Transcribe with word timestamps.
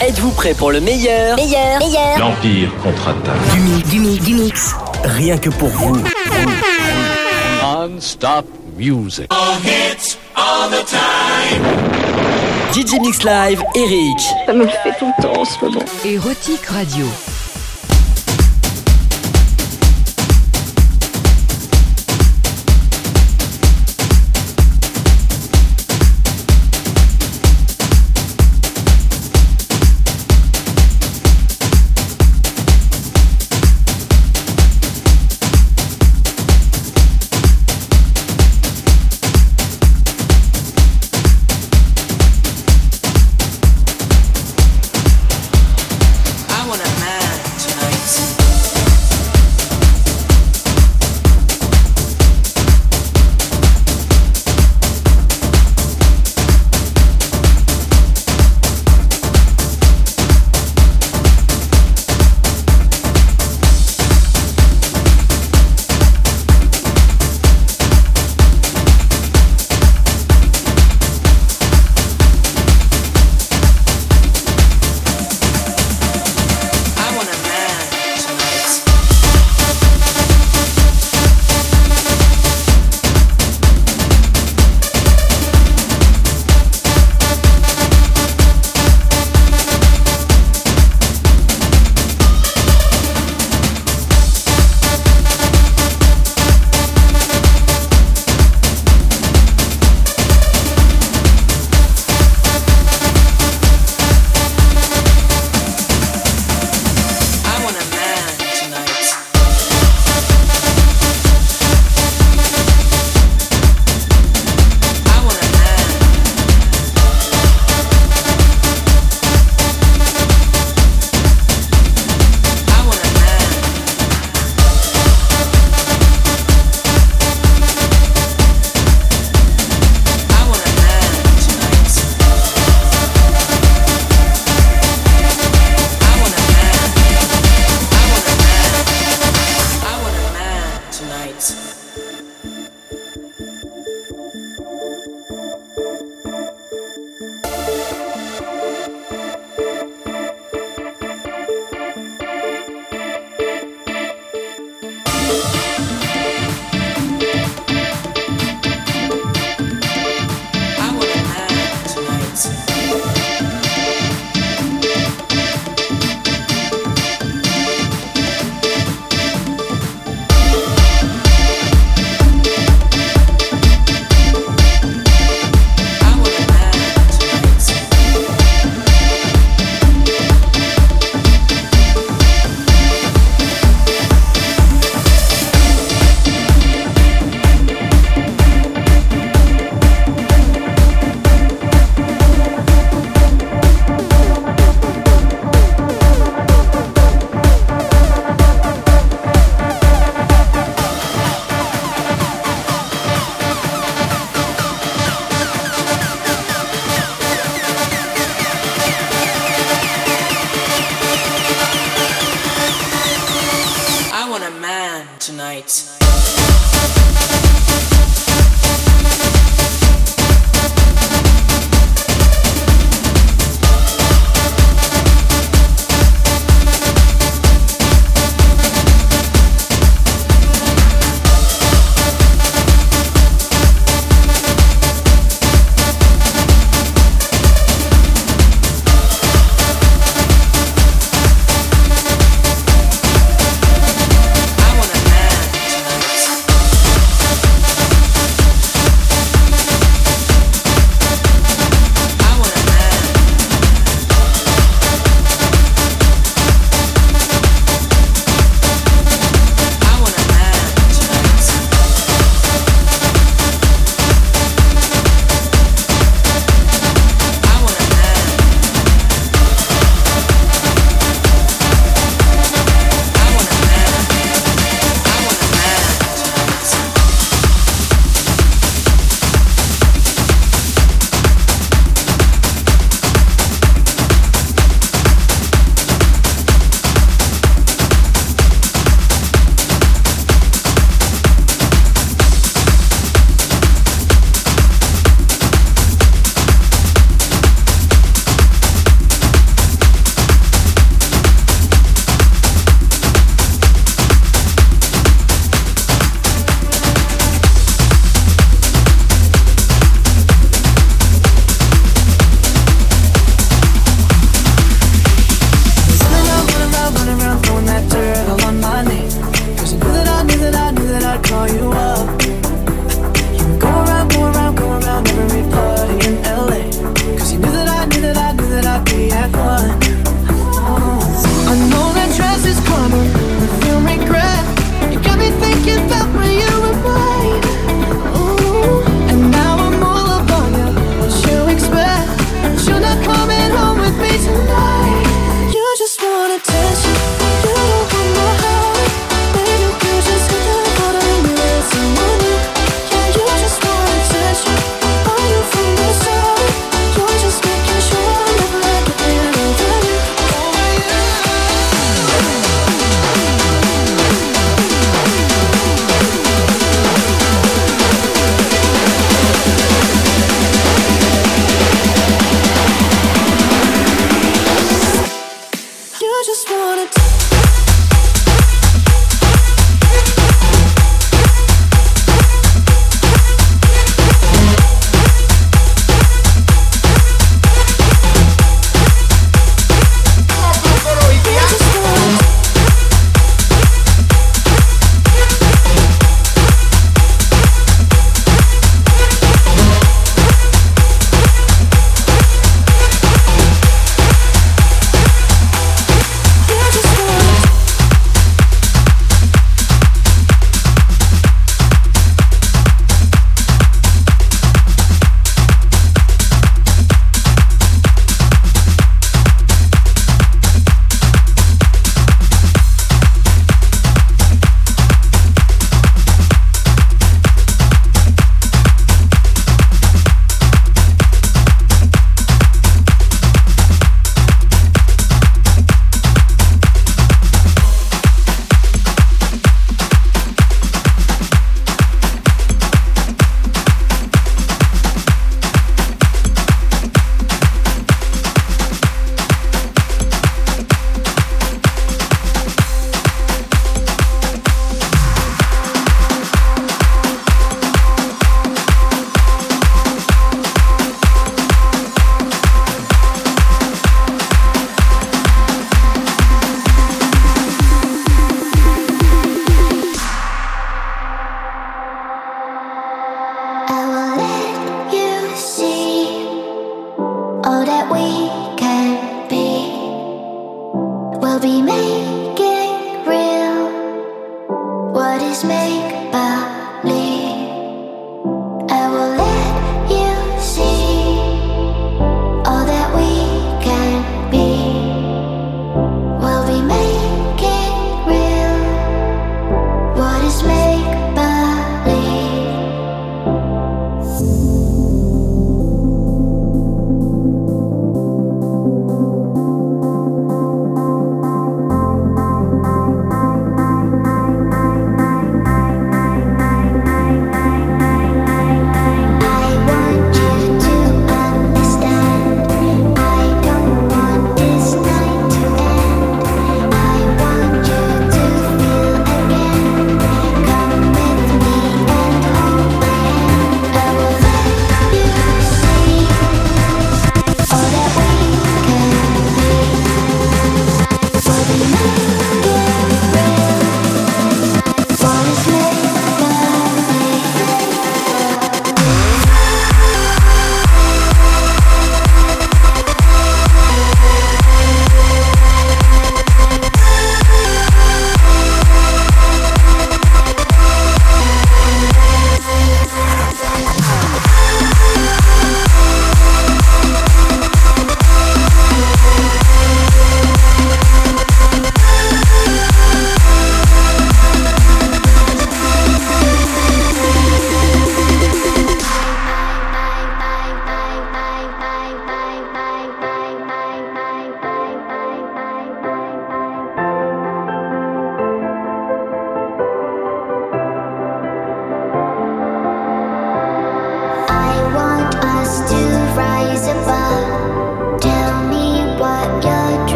Êtes-vous 0.00 0.30
prêt 0.32 0.52
pour 0.52 0.72
le 0.72 0.80
meilleur 0.80 1.36
Meilleur, 1.36 1.78
meilleur. 1.78 2.18
L'Empire 2.18 2.70
contre-attaque. 2.82 3.54
Du 3.54 3.60
mix, 3.60 3.88
du 3.88 3.98
mix, 4.00 4.24
du 4.24 4.34
mix. 4.34 4.74
Rien 5.04 5.38
que 5.38 5.48
pour 5.48 5.68
vous. 5.68 5.96
Non-stop 7.62 8.44
music. 8.76 9.26
DJ 12.72 13.00
Mix 13.00 13.22
Live, 13.22 13.62
Eric. 13.74 14.20
Ça 14.44 14.52
me 14.52 14.66
fait 14.66 14.92
tout 14.98 15.10
le 15.16 15.22
temps 15.22 15.40
en 15.40 15.44
ce 15.46 15.64
moment. 15.64 15.80
Érotique 16.04 16.66
Radio. 16.66 17.06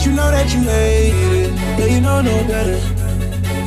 But 0.00 0.06
you 0.06 0.16
know 0.16 0.30
that 0.30 0.48
you 0.54 0.62
hate 0.62 1.12
it. 1.44 1.52
Yeah, 1.78 1.84
you 1.84 2.00
know 2.00 2.22
no 2.22 2.42
better. 2.48 2.78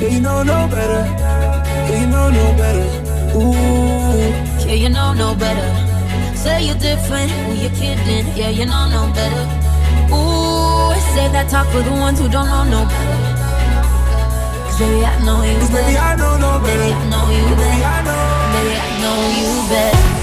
Yeah, 0.02 0.10
you 0.10 0.20
know 0.20 0.42
no 0.42 0.68
better. 0.68 1.06
Yeah, 1.06 2.02
you 2.02 2.08
know 2.08 2.30
no 2.32 2.46
better. 2.58 2.86
Ooh. 3.38 4.66
Yeah, 4.66 4.74
you 4.74 4.90
know 4.90 5.14
no 5.14 5.36
better. 5.36 5.70
Say 6.36 6.66
you're 6.66 6.76
different, 6.82 7.30
who 7.30 7.54
you 7.54 7.70
kidding? 7.70 8.26
Yeah, 8.36 8.50
you 8.50 8.66
know 8.66 8.90
no 8.90 9.14
better. 9.14 9.46
Ooh, 10.10 10.98
say 11.14 11.30
that 11.34 11.50
talk 11.52 11.68
for 11.68 11.84
the 11.84 11.92
ones 11.92 12.18
who 12.20 12.28
don't 12.28 12.48
know 12.50 12.64
no 12.64 12.82
better. 12.90 13.20
Cause 14.66 14.80
baby, 14.80 15.06
I 15.06 15.14
know 15.24 15.44
you 15.44 15.60
Cause 15.60 15.70
better. 15.70 15.86
baby, 15.86 15.98
I 16.00 16.16
know 16.16 16.34
no 16.38 16.52
better. 16.66 16.82
Baby, 16.82 16.98
I 16.98 17.06
know 17.14 17.30
you 17.30 17.46
better. 17.62 17.78
Baby, 18.58 18.74
I 18.74 18.90
know 19.06 19.18
you 19.38 19.70
better. 19.70 20.23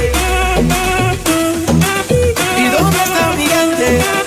yeah. 3.91 4.20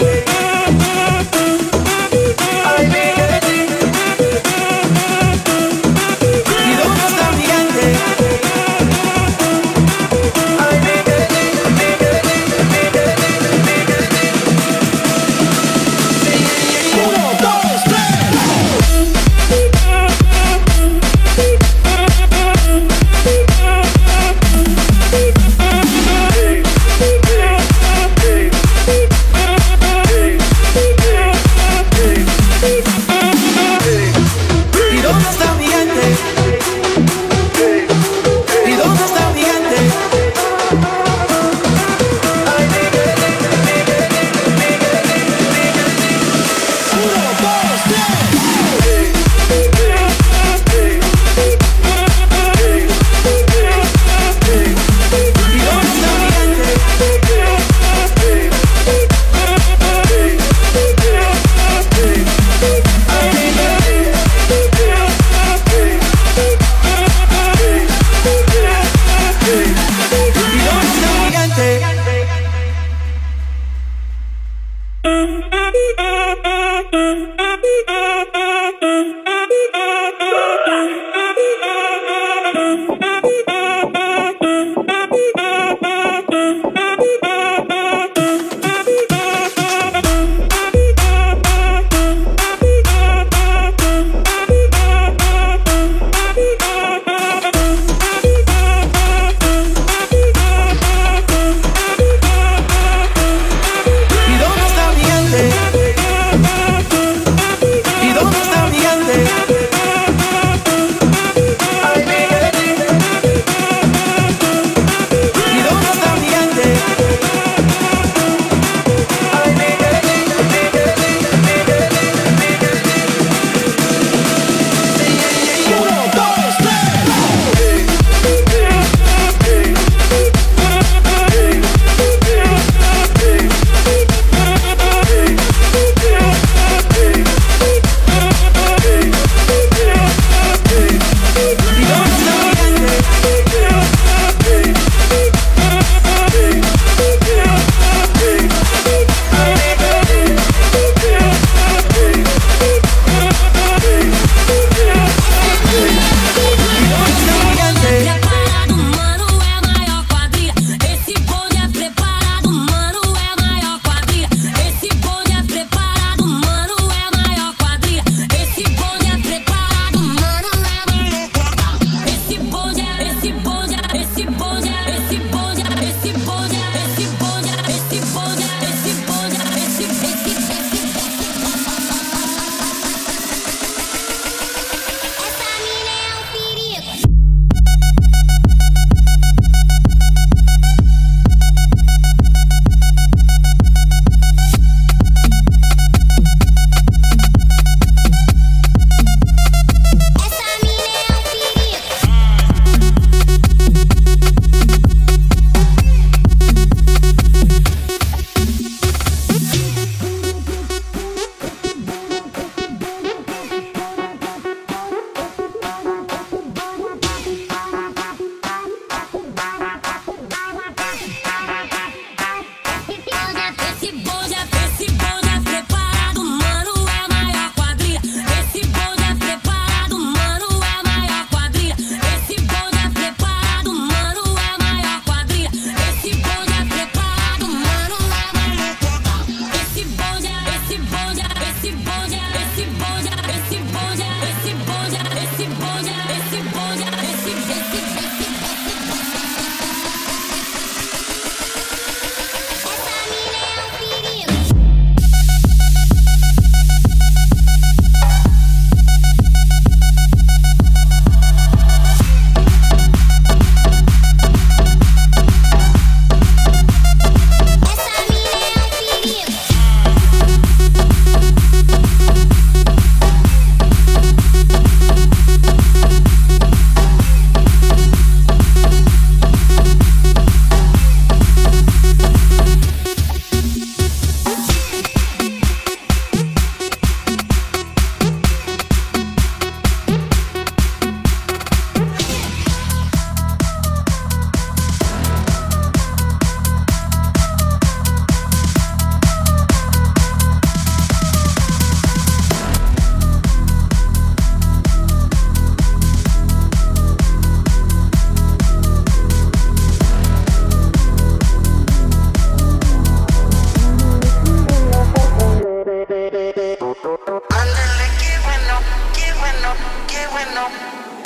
Ándale, 316.85 317.87
qué 317.99 318.13
bueno, 318.25 318.61
qué 318.93 319.11
bueno, 319.15 319.55
qué 319.89 320.07
bueno. 320.09 320.49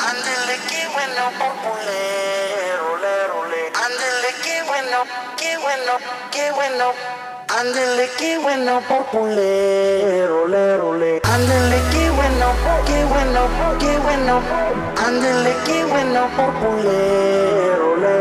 Ándale, 0.02 0.58
qué 0.68 0.88
bueno, 0.92 1.30
populero, 1.38 2.98
le, 2.98 3.70
Ándale, 3.78 4.34
qué 4.42 4.62
bueno, 4.66 5.04
qué 5.36 5.56
bueno, 5.58 5.92
qué 6.32 6.50
bueno. 6.50 6.92
Ándale, 7.60 8.10
qué 8.18 8.38
bueno, 8.38 8.82
por 8.88 9.06
populero, 9.06 10.48
le, 10.48 11.20
Ándale, 11.22 11.80
qué 11.92 12.10
bueno, 12.10 12.46
qué 12.84 13.04
bueno, 13.04 13.48
qué 13.78 13.98
bueno. 13.98 14.42
Ándale, 15.06 15.56
qué 15.64 15.84
bueno, 15.84 16.28
por 16.36 16.54
populero, 16.54 17.96
le. 17.98 18.17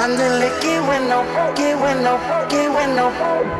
I'm 0.00 0.16
the 0.16 0.28
licky 0.40 0.78
window, 0.88 1.24
get 1.56 1.74
window, 1.82 2.18
get 2.48 2.70
window. 2.70 3.08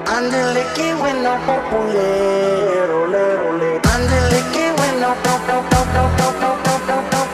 I'm 0.06 0.30
the 0.30 0.54
licky 0.54 0.94
window, 1.02 1.34
populero, 1.44 3.10
lero, 3.10 3.58
lero. 3.58 3.80
I'm 3.84 4.02
the 4.06 4.20
licky 4.30 4.66
window, 4.78 5.14
pop, 5.24 5.40
pop, 5.48 5.68
pop, 5.68 5.86
pop, 5.92 6.16
pop, 6.16 6.64
pop, 6.64 6.86
pop, 6.86 7.10
pop. 7.10 7.27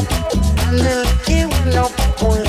I 0.00 0.70
look 0.70 1.28
you 1.28 1.48
with 1.48 1.74
no 1.74 2.28
way. 2.28 2.47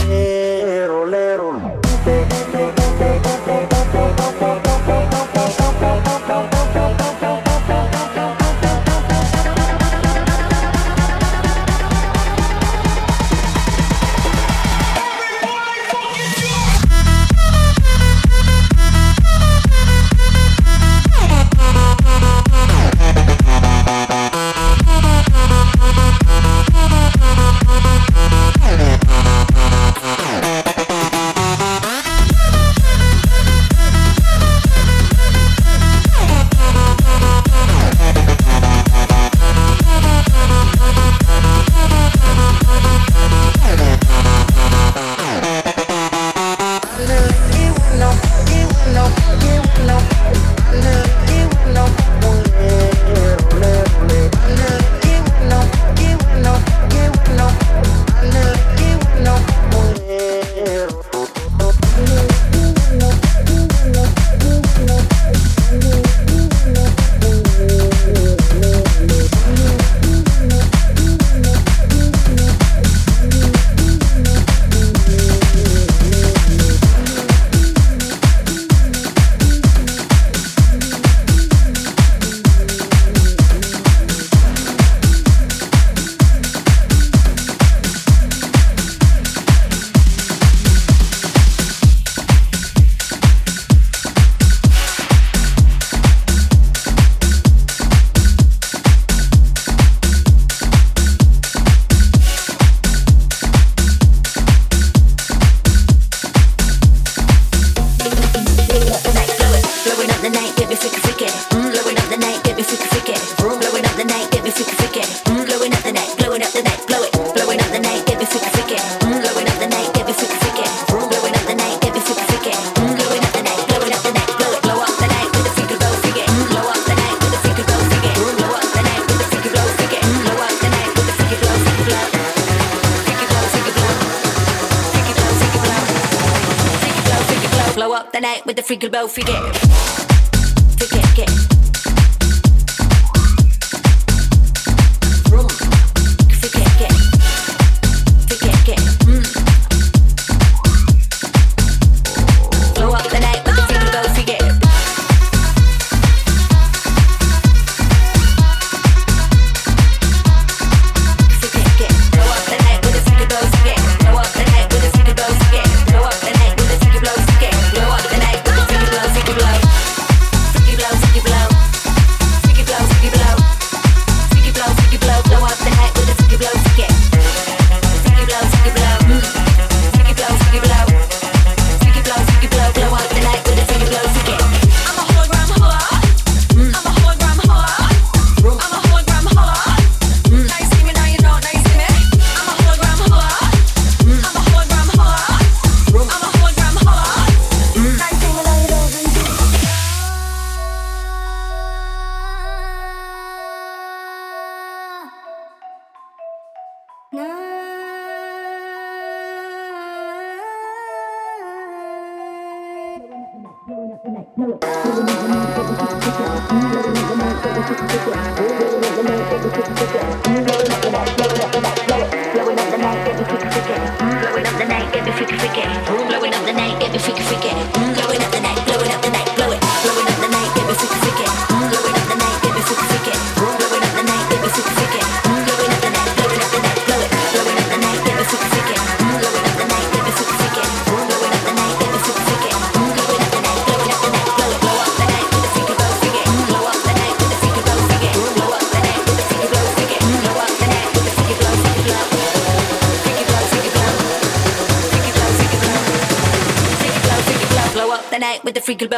go 138.99 139.07
forget. 139.07 139.58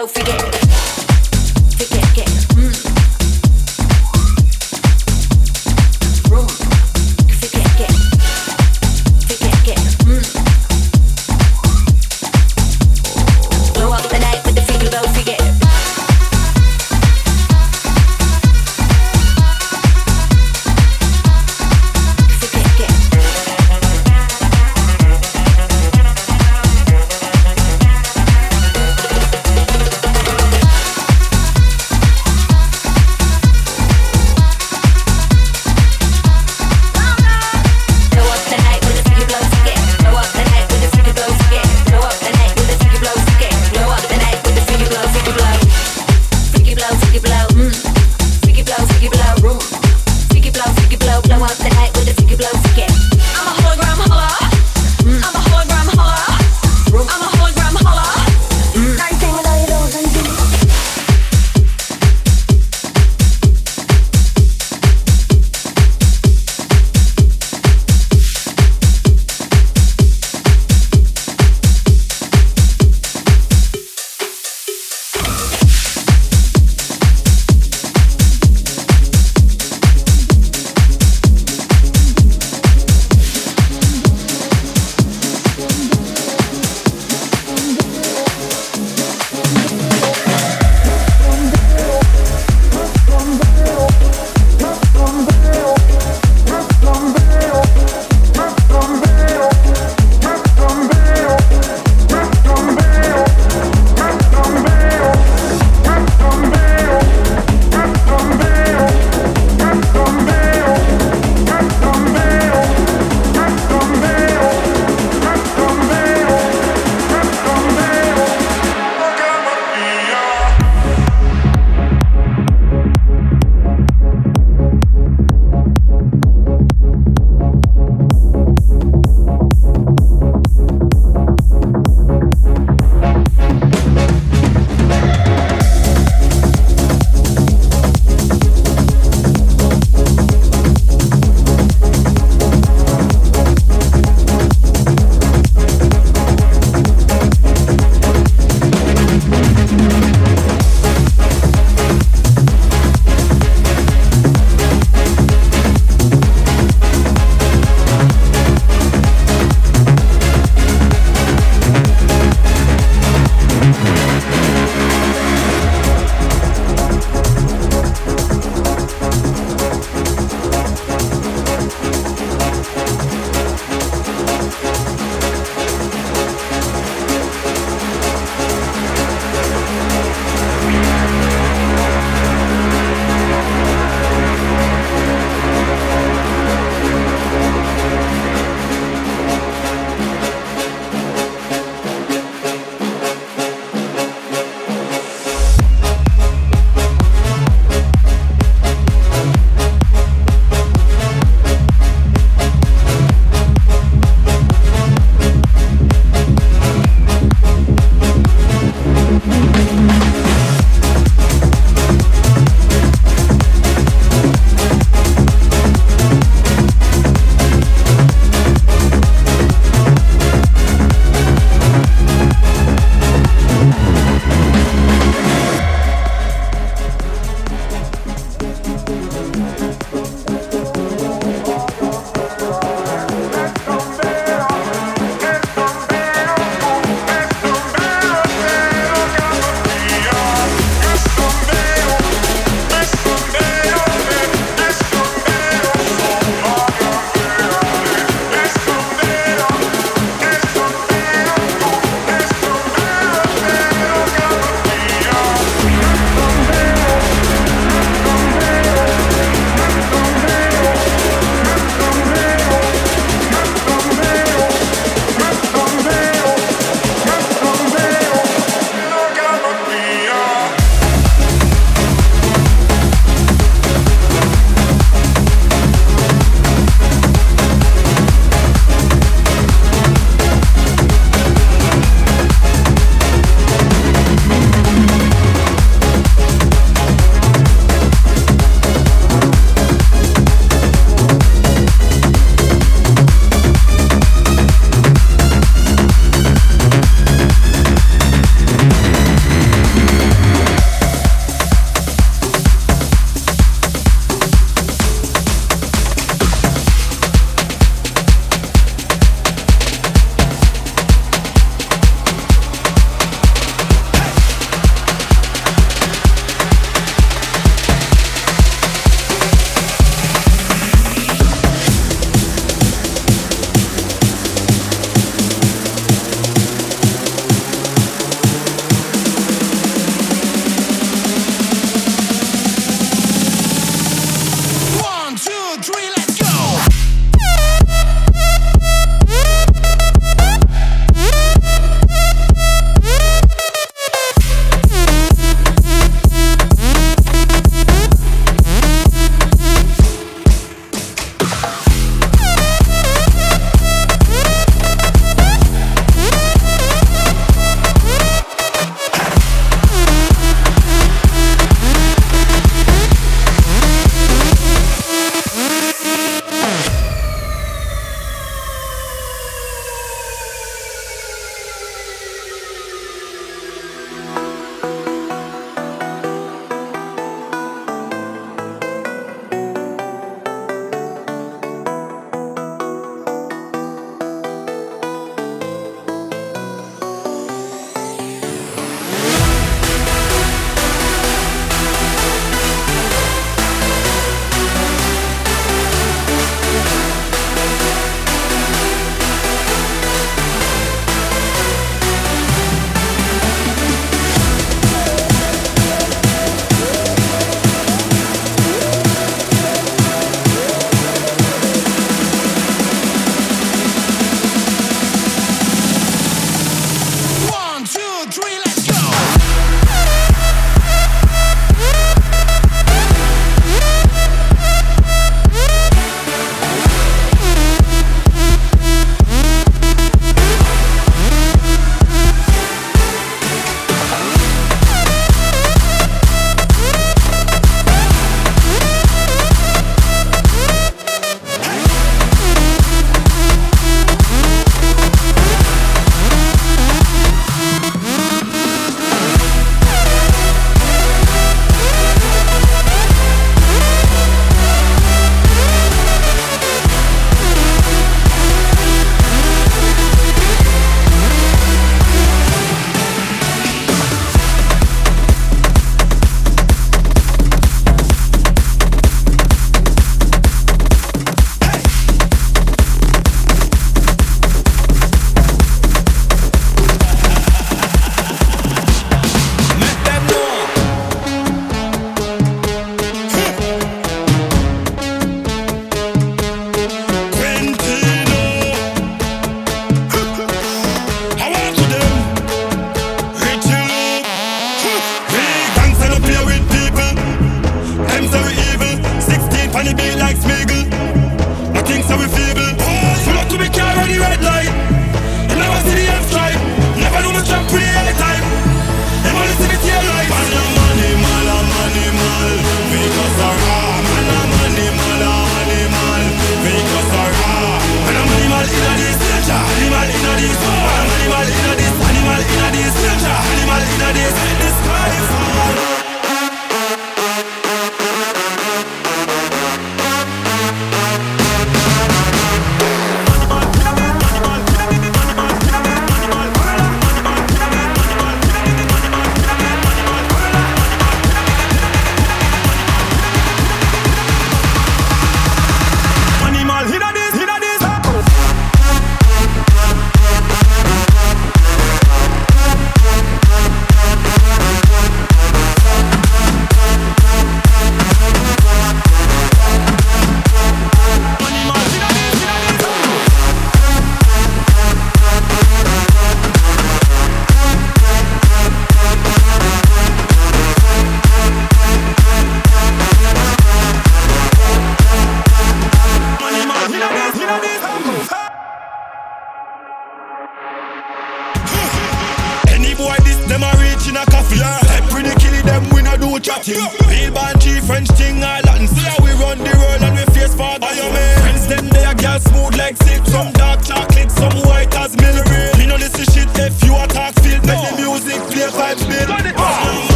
Sophie. 0.00 0.39